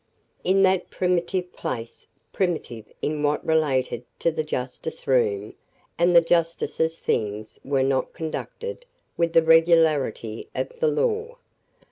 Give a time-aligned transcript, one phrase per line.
[0.43, 5.53] In that primitive place primitive in what related to the justice room
[5.95, 11.37] and the justices things were not conducted with the regularity of the law.